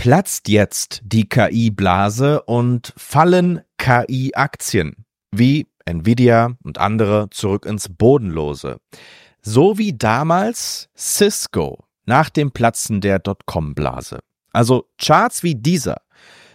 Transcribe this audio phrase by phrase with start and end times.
[0.00, 8.80] Platzt jetzt die KI-Blase und fallen KI-Aktien wie Nvidia und andere zurück ins Bodenlose?
[9.42, 14.20] So wie damals Cisco nach dem Platzen der Dotcom-Blase.
[14.54, 16.00] Also Charts wie dieser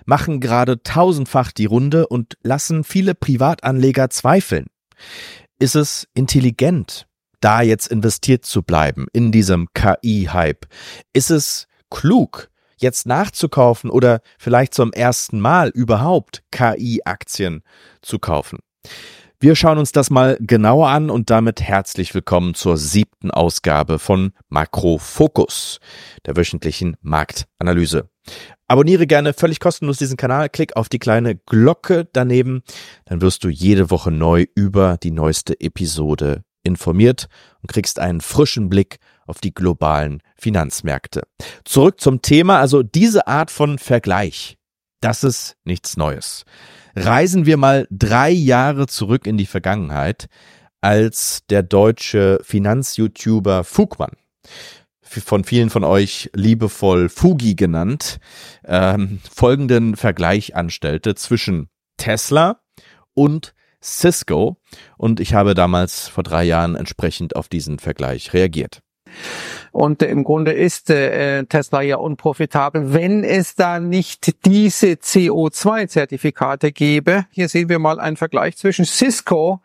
[0.05, 4.65] machen gerade tausendfach die Runde und lassen viele Privatanleger zweifeln.
[5.59, 7.05] Ist es intelligent,
[7.41, 10.65] da jetzt investiert zu bleiben in diesem KI-Hype?
[11.13, 17.63] Ist es klug, jetzt nachzukaufen oder vielleicht zum ersten Mal überhaupt KI-Aktien
[18.01, 18.59] zu kaufen?
[19.39, 24.31] Wir schauen uns das mal genauer an und damit herzlich willkommen zur siebten Ausgabe von
[24.47, 25.79] Makro Fokus,
[26.25, 28.09] der wöchentlichen Marktanalyse.
[28.67, 32.63] Abonniere gerne völlig kostenlos diesen Kanal, klick auf die kleine Glocke daneben,
[33.05, 37.27] dann wirst du jede Woche neu über die neueste Episode informiert
[37.61, 41.23] und kriegst einen frischen Blick auf die globalen Finanzmärkte.
[41.63, 44.57] Zurück zum Thema, also diese Art von Vergleich,
[45.01, 46.45] das ist nichts Neues.
[46.95, 50.27] Reisen wir mal drei Jahre zurück in die Vergangenheit,
[50.81, 54.15] als der deutsche Finanz-YouTuber Fugmann
[55.01, 58.19] von vielen von euch liebevoll Fugi genannt,
[58.65, 62.61] ähm, folgenden Vergleich anstellte zwischen Tesla
[63.13, 64.57] und Cisco.
[64.97, 68.81] Und ich habe damals vor drei Jahren entsprechend auf diesen Vergleich reagiert.
[69.71, 77.25] Und im Grunde ist äh, Tesla ja unprofitabel, wenn es da nicht diese CO2-Zertifikate gäbe.
[77.31, 79.61] Hier sehen wir mal einen Vergleich zwischen Cisco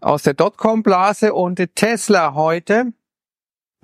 [0.00, 2.92] aus der Dotcom-Blase und Tesla heute.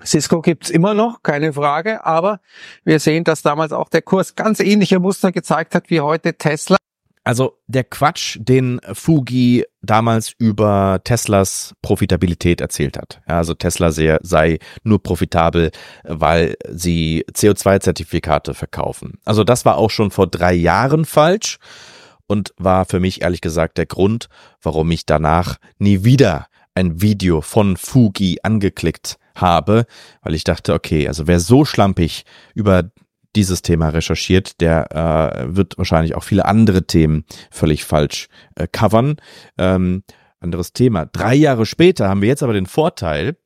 [0.03, 2.41] Cisco gibt's immer noch, keine Frage, aber
[2.83, 6.77] wir sehen, dass damals auch der Kurs ganz ähnliche Muster gezeigt hat wie heute Tesla.
[7.25, 13.19] Also der Quatsch, den Fugi damals über Teslas Profitabilität erzählt hat.
[13.25, 15.71] Also Tesla sei, sei nur profitabel,
[16.03, 19.19] weil sie CO2-Zertifikate verkaufen.
[19.25, 21.57] Also das war auch schon vor drei Jahren falsch
[22.27, 24.29] und war für mich ehrlich gesagt der Grund,
[24.61, 29.87] warum ich danach nie wieder ein Video von Fugi angeklickt habe,
[30.21, 32.91] weil ich dachte, okay, also wer so schlampig über
[33.35, 39.17] dieses Thema recherchiert, der äh, wird wahrscheinlich auch viele andere Themen völlig falsch äh, covern.
[39.57, 40.03] Ähm,
[40.39, 41.05] anderes Thema.
[41.05, 43.37] Drei Jahre später haben wir jetzt aber den Vorteil,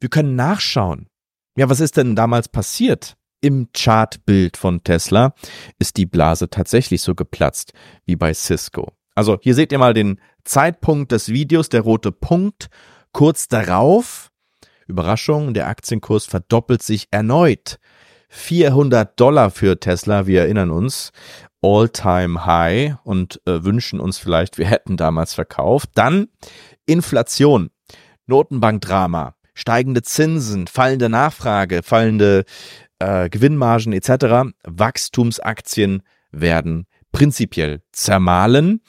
[0.00, 1.08] wir können nachschauen.
[1.56, 3.16] Ja, was ist denn damals passiert?
[3.42, 5.34] Im Chartbild von Tesla
[5.78, 7.72] ist die Blase tatsächlich so geplatzt
[8.04, 8.92] wie bei Cisco.
[9.14, 12.68] Also hier seht ihr mal den Zeitpunkt des Videos, der rote Punkt.
[13.12, 14.30] Kurz darauf,
[14.86, 17.78] Überraschung, der Aktienkurs verdoppelt sich erneut.
[18.30, 21.10] 400 Dollar für Tesla, wir erinnern uns,
[21.62, 25.90] All-Time High und äh, wünschen uns vielleicht, wir hätten damals verkauft.
[25.94, 26.28] Dann
[26.86, 27.70] Inflation,
[28.26, 32.44] Notenbankdrama, steigende Zinsen, fallende Nachfrage, fallende
[33.00, 34.54] äh, Gewinnmargen etc.
[34.64, 38.80] Wachstumsaktien werden prinzipiell zermahlen.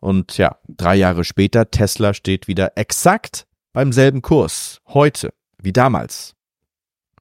[0.00, 4.80] Und ja, drei Jahre später, Tesla steht wieder exakt beim selben Kurs.
[4.88, 6.34] Heute, wie damals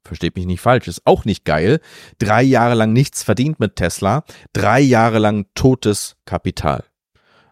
[0.04, 1.80] versteht mich nicht falsch, ist auch nicht geil.
[2.18, 4.24] Drei Jahre lang nichts verdient mit Tesla,
[4.54, 6.84] drei Jahre lang totes Kapital.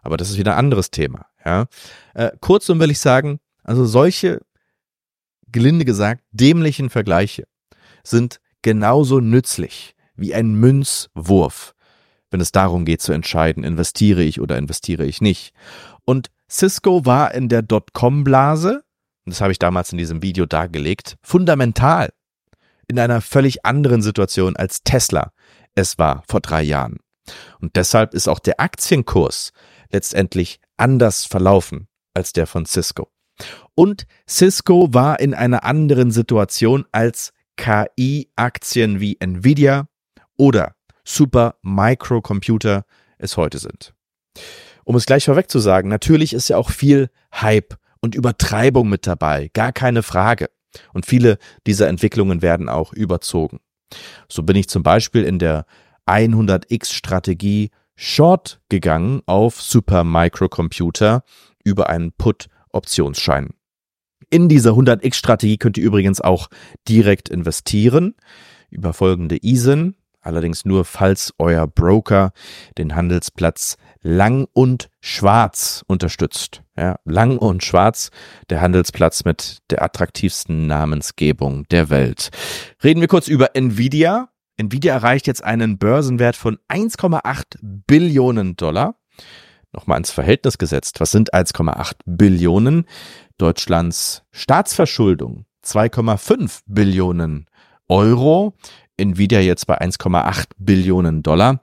[0.02, 1.26] Aber das ist wieder ein anderes Thema.
[1.44, 1.66] Ja.
[2.14, 4.40] Äh, kurzum will ich sagen, also solche,
[5.52, 7.44] gelinde gesagt, dämlichen Vergleiche
[8.02, 11.74] sind genauso nützlich wie ein Münzwurf,
[12.30, 15.52] wenn es darum geht zu entscheiden, investiere ich oder investiere ich nicht.
[16.04, 18.82] Und Cisco war in der Dotcom-Blase,
[19.24, 22.10] das habe ich damals in diesem Video dargelegt, fundamental
[22.90, 25.32] in einer völlig anderen Situation als Tesla
[25.74, 26.98] es war vor drei Jahren.
[27.60, 29.52] Und deshalb ist auch der Aktienkurs
[29.90, 33.08] letztendlich anders verlaufen als der von Cisco.
[33.74, 39.88] Und Cisco war in einer anderen Situation als KI-Aktien wie Nvidia
[40.36, 40.74] oder
[41.04, 42.84] Super Microcomputer
[43.18, 43.94] es heute sind.
[44.84, 49.06] Um es gleich vorweg zu sagen, natürlich ist ja auch viel Hype und Übertreibung mit
[49.06, 50.50] dabei, gar keine Frage.
[50.92, 53.60] Und viele dieser Entwicklungen werden auch überzogen.
[54.28, 55.66] So bin ich zum Beispiel in der
[56.06, 61.22] 100x-Strategie Short gegangen auf Supermicrocomputer
[61.64, 63.50] über einen Put-Optionsschein.
[64.30, 66.48] In dieser 100x-Strategie könnt ihr übrigens auch
[66.88, 68.14] direkt investieren
[68.70, 72.32] über folgende ISIN, allerdings nur falls euer Broker
[72.78, 76.62] den Handelsplatz Lang und Schwarz unterstützt.
[76.76, 78.10] Ja, Lang und Schwarz,
[78.48, 82.30] der Handelsplatz mit der attraktivsten Namensgebung der Welt.
[82.82, 84.28] Reden wir kurz über Nvidia.
[84.56, 88.96] Nvidia erreicht jetzt einen Börsenwert von 1,8 Billionen Dollar.
[89.72, 91.00] Nochmal ins Verhältnis gesetzt.
[91.00, 92.86] Was sind 1,8 Billionen?
[93.38, 97.46] Deutschlands Staatsverschuldung 2,5 Billionen
[97.88, 98.54] Euro
[99.00, 101.60] Nvidia jetzt bei 1,8 Billionen Dollar.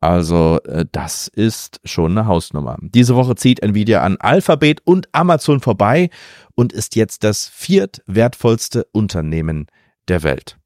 [0.00, 2.78] Also äh, das ist schon eine Hausnummer.
[2.80, 6.10] Diese Woche zieht Nvidia an Alphabet und Amazon vorbei
[6.54, 9.66] und ist jetzt das viertwertvollste Unternehmen
[10.08, 10.56] der Welt.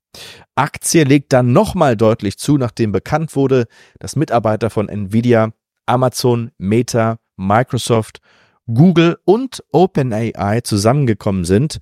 [0.55, 3.67] Aktie legt dann nochmal deutlich zu, nachdem bekannt wurde,
[3.99, 5.53] dass Mitarbeiter von Nvidia,
[5.87, 8.21] Amazon, Meta, Microsoft,
[8.67, 11.81] Google und OpenAI zusammengekommen sind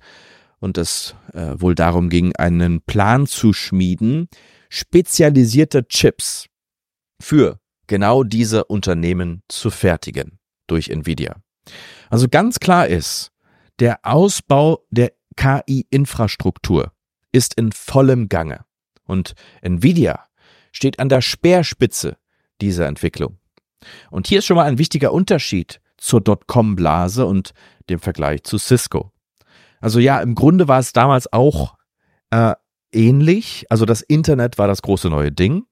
[0.63, 4.29] und es äh, wohl darum ging, einen Plan zu schmieden,
[4.69, 6.47] spezialisierte Chips
[7.21, 11.35] für genau diese Unternehmen zu fertigen durch Nvidia.
[12.09, 13.31] Also ganz klar ist,
[13.79, 16.93] der Ausbau der KI-Infrastruktur
[17.33, 18.63] ist in vollem Gange
[19.03, 20.27] und Nvidia
[20.71, 22.15] steht an der Speerspitze
[22.61, 23.37] dieser Entwicklung.
[24.11, 27.51] Und hier ist schon mal ein wichtiger Unterschied zur Dotcom-Blase und
[27.89, 29.12] dem Vergleich zu Cisco.
[29.83, 31.75] Also ja, im Grunde war es damals auch
[32.29, 32.53] äh,
[32.93, 33.65] ähnlich.
[33.69, 35.65] Also das Internet war das große neue Ding.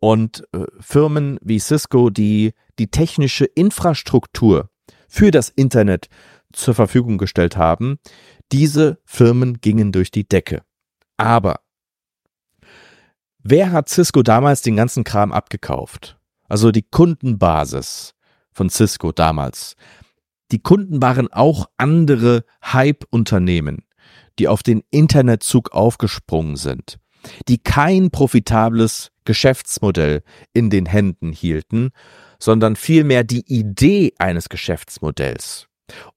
[0.00, 4.68] Und äh, Firmen wie Cisco, die die technische Infrastruktur
[5.06, 6.08] für das Internet
[6.52, 8.00] zur Verfügung gestellt haben,
[8.50, 10.62] diese Firmen gingen durch die Decke.
[11.16, 11.60] Aber
[13.38, 16.18] wer hat Cisco damals den ganzen Kram abgekauft?
[16.48, 18.16] Also die Kundenbasis
[18.50, 19.76] von Cisco damals.
[20.52, 23.84] Die Kunden waren auch andere Hype-Unternehmen,
[24.38, 26.98] die auf den Internetzug aufgesprungen sind,
[27.48, 30.22] die kein profitables Geschäftsmodell
[30.52, 31.90] in den Händen hielten,
[32.38, 35.68] sondern vielmehr die Idee eines Geschäftsmodells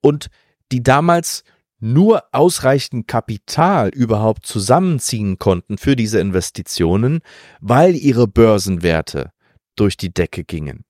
[0.01, 0.27] und
[0.71, 1.43] die damals
[1.79, 7.19] nur ausreichend Kapital überhaupt zusammenziehen konnten für diese Investitionen,
[7.61, 9.31] weil ihre Börsenwerte
[9.75, 10.83] durch die Decke gingen.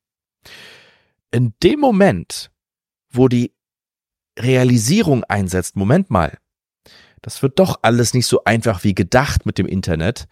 [1.31, 2.50] In dem Moment,
[3.09, 3.53] wo die
[4.38, 6.38] Realisierung einsetzt, Moment mal,
[7.21, 10.27] das wird doch alles nicht so einfach wie gedacht mit dem Internet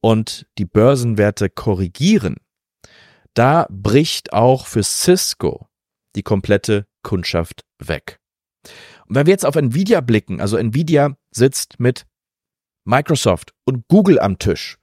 [0.00, 2.36] und die Börsenwerte korrigieren,
[3.34, 5.68] da bricht auch für Cisco
[6.16, 8.20] die komplette Kundschaft weg.
[9.06, 12.06] Und wenn wir jetzt auf Nvidia blicken, also Nvidia sitzt mit
[12.84, 14.78] Microsoft und Google am Tisch,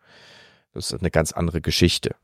[0.71, 2.15] das ist eine ganz andere Geschichte.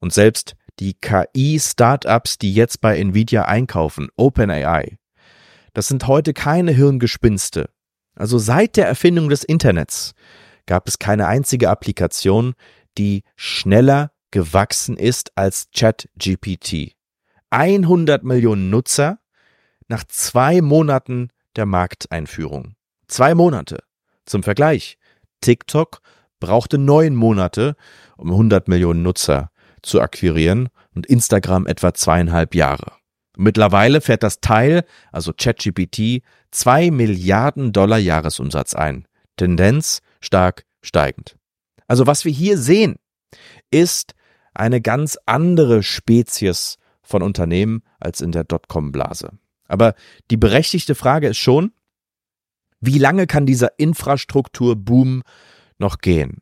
[0.00, 4.98] Und selbst die KI-Startups, die jetzt bei Nvidia einkaufen, OpenAI,
[5.72, 7.68] das sind heute keine Hirngespinste.
[8.14, 10.14] Also seit der Erfindung des Internets
[10.66, 12.54] gab es keine einzige Applikation,
[12.96, 16.96] die schneller gewachsen ist als ChatGPT.
[17.50, 19.18] 100 Millionen Nutzer
[19.88, 22.74] nach zwei Monaten der Markteinführung.
[23.06, 23.82] Zwei Monate.
[24.24, 24.98] Zum Vergleich.
[25.40, 26.00] TikTok
[26.40, 27.76] brauchte neun Monate,
[28.16, 29.50] um 100 Millionen Nutzer
[29.84, 32.92] zu akquirieren und Instagram etwa zweieinhalb Jahre.
[33.36, 39.06] Mittlerweile fährt das Teil, also ChatGPT, zwei Milliarden Dollar Jahresumsatz ein.
[39.36, 41.36] Tendenz stark steigend.
[41.88, 42.96] Also was wir hier sehen,
[43.70, 44.14] ist
[44.54, 49.32] eine ganz andere Spezies von Unternehmen als in der Dotcom-Blase.
[49.66, 49.94] Aber
[50.30, 51.72] die berechtigte Frage ist schon,
[52.80, 55.22] wie lange kann dieser Infrastrukturboom
[55.78, 56.38] noch gehen?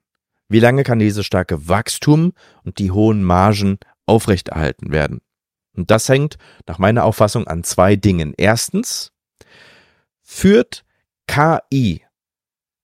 [0.52, 5.22] Wie lange kann dieses starke Wachstum und die hohen Margen aufrechterhalten werden?
[5.74, 8.34] Und das hängt nach meiner Auffassung an zwei Dingen.
[8.36, 9.12] Erstens,
[10.20, 10.84] führt
[11.26, 12.02] KI,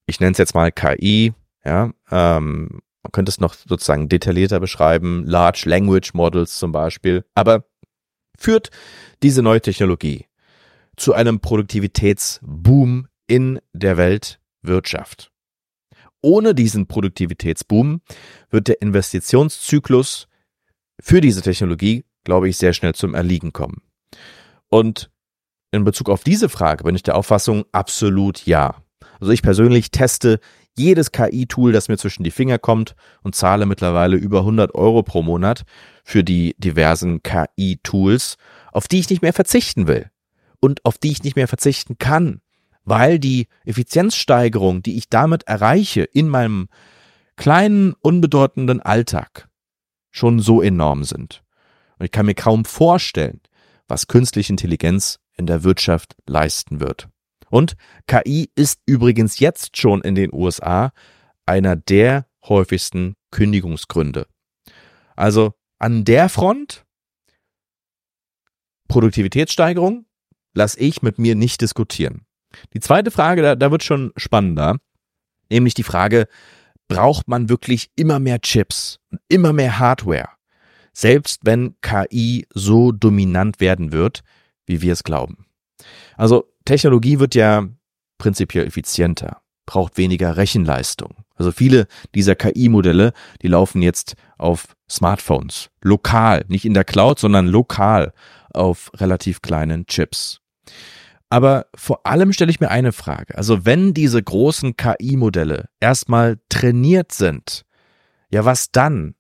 [0.07, 5.25] ich nenne es jetzt mal KI, ja, ähm, man könnte es noch sozusagen detaillierter beschreiben,
[5.27, 7.67] Large Language Models zum Beispiel, aber
[8.39, 8.71] führt
[9.23, 10.25] diese neue Technologie
[10.97, 15.31] zu einem Produktivitätsboom in der Weltwirtschaft.
[16.21, 18.01] Ohne diesen Produktivitätsboom
[18.51, 20.29] wird der Investitionszyklus
[21.01, 23.83] für diese Technologie, glaube ich, sehr schnell zum Erliegen kommen.
[24.69, 25.11] Und
[25.71, 28.83] in Bezug auf diese Frage bin ich der Auffassung absolut ja.
[29.21, 30.41] Also ich persönlich teste
[30.77, 35.23] jedes KI-Tool, das mir zwischen die Finger kommt und zahle mittlerweile über 100 Euro pro
[35.23, 35.65] Monat
[36.05, 38.37] für die diversen KI-Tools,
[38.73, 40.11] auf die ich nicht mehr verzichten will
[40.61, 42.41] und auf die ich nicht mehr verzichten kann,
[42.89, 46.69] weil die Effizienzsteigerung, die ich damit erreiche in meinem
[47.37, 49.49] kleinen, unbedeutenden Alltag,
[50.11, 51.43] schon so enorm sind.
[51.99, 53.41] Und ich kann mir kaum vorstellen,
[53.87, 57.09] was künstliche Intelligenz in der Wirtschaft leisten wird.
[57.51, 57.77] Und
[58.07, 60.93] KI ist übrigens jetzt schon in den USA
[61.47, 64.27] einer der häufigsten Kündigungsgründe.
[65.17, 66.85] Also an der Front
[68.89, 70.07] Produktivitätssteigerung
[70.55, 72.27] lasse ich mit mir nicht diskutieren.
[72.75, 74.77] Die zweite Frage, da, da wird schon spannender,
[75.51, 76.27] nämlich die Frage,
[76.89, 80.29] braucht man wirklich immer mehr Chips immer mehr Hardware,
[80.93, 84.23] selbst wenn KI so dominant werden wird,
[84.67, 85.47] wie wir es glauben.
[86.17, 87.69] Also Technologie wird ja
[88.19, 91.25] prinzipiell effizienter, braucht weniger Rechenleistung.
[91.37, 93.13] Also viele dieser KI-Modelle,
[93.43, 98.13] die laufen jetzt auf Smartphones, lokal, nicht in der Cloud, sondern lokal
[98.53, 100.41] auf relativ kleinen Chips.
[101.31, 103.37] Aber vor allem stelle ich mir eine Frage.
[103.37, 107.65] Also wenn diese großen KI-Modelle erstmal trainiert sind,
[108.31, 109.15] ja was dann?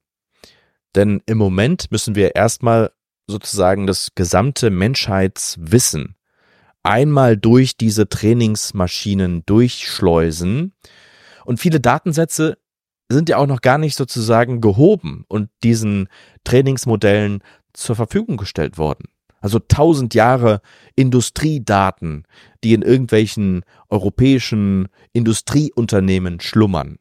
[0.94, 2.90] Denn im Moment müssen wir erstmal
[3.26, 6.16] sozusagen das gesamte Menschheitswissen
[6.82, 10.72] einmal durch diese Trainingsmaschinen durchschleusen.
[11.44, 12.56] Und viele Datensätze
[13.10, 16.08] sind ja auch noch gar nicht sozusagen gehoben und diesen
[16.44, 17.42] Trainingsmodellen
[17.74, 19.08] zur Verfügung gestellt worden.
[19.40, 20.60] Also tausend Jahre
[20.96, 22.24] Industriedaten,
[22.64, 26.98] die in irgendwelchen europäischen Industrieunternehmen schlummern.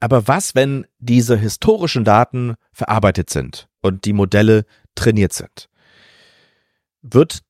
[0.00, 5.68] Aber was, wenn diese historischen Daten verarbeitet sind und die Modelle trainiert sind?
[7.02, 7.40] Wird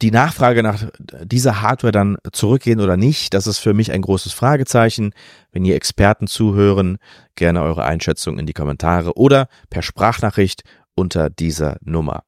[0.00, 0.88] die Nachfrage nach
[1.24, 5.12] dieser Hardware dann zurückgehen oder nicht, das ist für mich ein großes Fragezeichen.
[5.50, 6.98] Wenn ihr Experten zuhören,
[7.34, 10.62] gerne eure Einschätzung in die Kommentare oder per Sprachnachricht
[10.94, 12.22] unter dieser Nummer.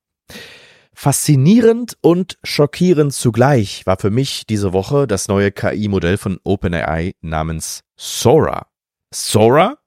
[1.03, 7.85] Faszinierend und schockierend zugleich war für mich diese Woche das neue KI-Modell von OpenAI namens
[7.97, 8.67] Sora.
[9.11, 9.79] Sora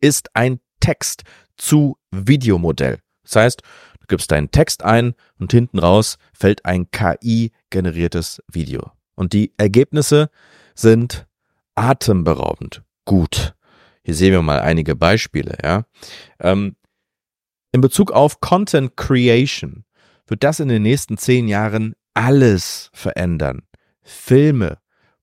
[0.00, 1.24] ist ein Text
[1.58, 3.00] zu Videomodell.
[3.24, 3.62] Das heißt,
[4.00, 8.92] du gibst deinen Text ein und hinten raus fällt ein KI-generiertes Video.
[9.16, 10.30] Und die Ergebnisse
[10.74, 11.26] sind
[11.74, 13.54] atemberaubend gut.
[14.04, 15.58] Hier sehen wir mal einige Beispiele.
[15.62, 15.84] Ja.
[16.38, 16.76] Ähm,
[17.72, 19.84] in Bezug auf Content Creation
[20.30, 23.62] wird das in den nächsten zehn Jahren alles verändern.
[24.02, 24.78] Filme,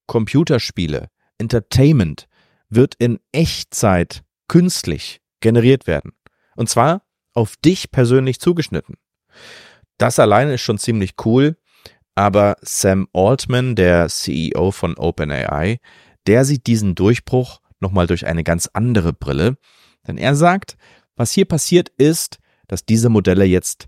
[0.06, 2.28] Computerspiele, Entertainment
[2.70, 6.12] wird in Echtzeit künstlich generiert werden.
[6.56, 8.96] Und zwar auf dich persönlich zugeschnitten.
[9.98, 11.58] Das alleine ist schon ziemlich cool,
[12.16, 15.80] aber Sam Altman, der CEO von OpenAI,
[16.26, 19.58] der sieht diesen Durchbruch nochmal durch eine ganz andere Brille.
[20.08, 20.78] Denn er sagt,
[21.16, 23.88] was hier passiert ist, dass diese Modelle jetzt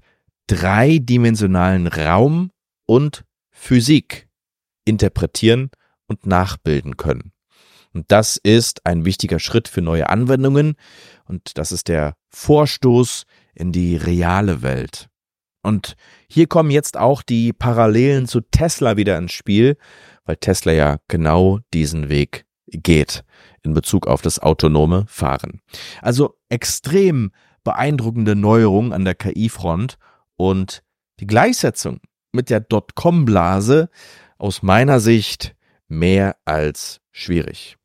[0.49, 2.51] dreidimensionalen Raum
[2.85, 4.27] und Physik
[4.83, 5.69] interpretieren
[6.07, 7.31] und nachbilden können.
[7.93, 10.75] Und das ist ein wichtiger Schritt für neue Anwendungen
[11.25, 15.07] und das ist der Vorstoß in die reale Welt.
[15.61, 15.95] Und
[16.27, 19.77] hier kommen jetzt auch die Parallelen zu Tesla wieder ins Spiel,
[20.25, 23.23] weil Tesla ja genau diesen Weg geht
[23.61, 25.61] in Bezug auf das autonome Fahren.
[26.01, 27.31] Also extrem
[27.63, 29.97] beeindruckende Neuerungen an der KI-Front
[30.39, 30.83] und
[31.19, 31.99] die Gleichsetzung
[32.31, 33.89] mit der Dotcom-Blase
[34.37, 35.53] aus meiner Sicht
[35.89, 37.75] mehr als schwierig.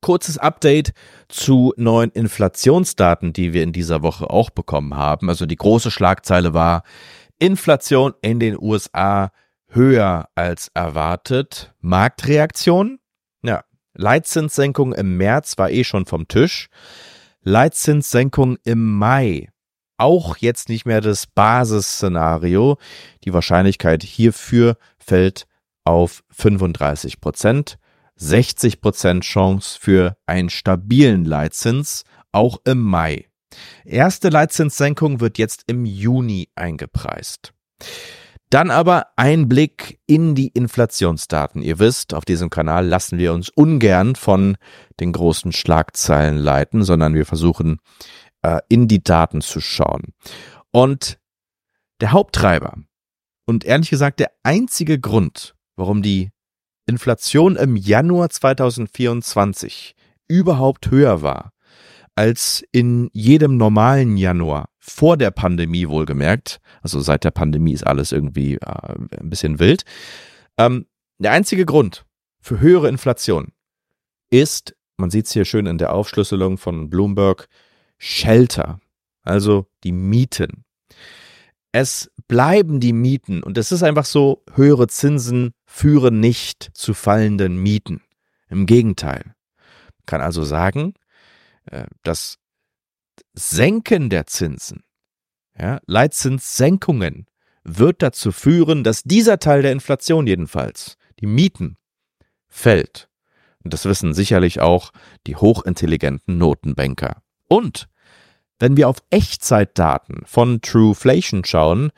[0.00, 0.94] Kurzes Update
[1.28, 5.28] zu neuen Inflationsdaten, die wir in dieser Woche auch bekommen haben.
[5.28, 6.82] Also die große Schlagzeile war
[7.38, 9.30] Inflation in den USA
[9.68, 11.74] höher als erwartet.
[11.80, 13.00] Marktreaktion?
[13.42, 16.68] Ja, Leitzinssenkung im März war eh schon vom Tisch.
[17.42, 19.51] Leitzinssenkung im Mai
[19.96, 22.78] auch jetzt nicht mehr das Basisszenario.
[23.24, 25.46] Die Wahrscheinlichkeit hierfür fällt
[25.84, 27.78] auf 35 Prozent.
[28.16, 33.26] 60 Prozent Chance für einen stabilen Leitzins, auch im Mai.
[33.84, 37.52] Erste Leitzinssenkung wird jetzt im Juni eingepreist.
[38.52, 41.62] Dann aber ein Blick in die Inflationsdaten.
[41.62, 44.56] Ihr wisst, auf diesem Kanal lassen wir uns ungern von
[45.00, 47.78] den großen Schlagzeilen leiten, sondern wir versuchen
[48.42, 50.12] äh, in die Daten zu schauen.
[50.70, 51.18] Und
[52.00, 52.76] der Haupttreiber
[53.46, 56.30] und ehrlich gesagt der einzige Grund, warum die
[56.86, 59.94] Inflation im Januar 2024
[60.28, 61.52] überhaupt höher war
[62.14, 68.12] als in jedem normalen Januar vor der Pandemie wohlgemerkt, also seit der Pandemie ist alles
[68.12, 69.84] irgendwie äh, ein bisschen wild.
[70.58, 70.86] Ähm,
[71.18, 72.04] der einzige Grund
[72.40, 73.52] für höhere Inflation
[74.30, 77.48] ist, man sieht es hier schön in der Aufschlüsselung von Bloomberg,
[78.04, 78.80] Shelter,
[79.22, 80.64] also die Mieten.
[81.70, 87.62] Es bleiben die Mieten und es ist einfach so, höhere Zinsen führen nicht zu fallenden
[87.62, 88.02] Mieten.
[88.48, 89.22] Im Gegenteil.
[89.24, 90.94] Man kann also sagen,
[91.66, 92.40] äh, das
[93.34, 94.82] Senken der Zinsen,
[95.56, 97.26] ja, Leitzinssenkungen,
[97.62, 101.76] wird dazu führen, dass dieser Teil der Inflation jedenfalls, die Mieten,
[102.48, 103.08] fällt.
[103.62, 104.90] Und das wissen sicherlich auch
[105.28, 107.22] die hochintelligenten Notenbanker.
[107.46, 107.88] Und
[108.62, 111.90] wenn wir auf Echtzeitdaten von Trueflation schauen,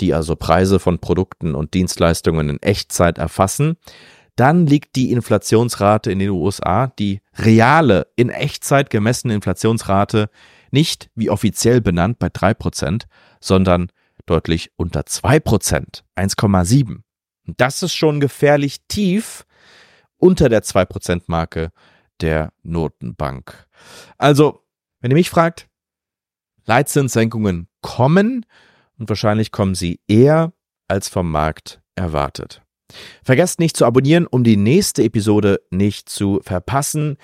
[0.00, 3.78] die also Preise von Produkten und Dienstleistungen in Echtzeit erfassen,
[4.36, 10.28] dann liegt die Inflationsrate in den USA, die reale, in Echtzeit gemessene Inflationsrate,
[10.70, 13.04] nicht wie offiziell benannt bei 3%,
[13.40, 13.90] sondern
[14.26, 16.98] deutlich unter 2%, 1,7.
[17.46, 19.46] Das ist schon gefährlich tief
[20.18, 21.70] unter der 2%-Marke
[22.20, 23.66] der Notenbank.
[24.18, 24.66] Also,
[25.00, 25.69] wenn ihr mich fragt,
[26.66, 28.46] Leitzinssenkungen kommen
[28.98, 30.52] und wahrscheinlich kommen sie eher
[30.88, 32.62] als vom Markt erwartet.
[33.22, 37.16] Vergesst nicht zu abonnieren, um die nächste Episode nicht zu verpassen.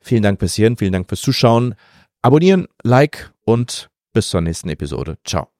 [0.00, 1.74] Vielen Dank bis hierhin, vielen Dank fürs Zuschauen.
[2.22, 5.18] Abonnieren, Like und bis zur nächsten Episode.
[5.24, 5.53] Ciao.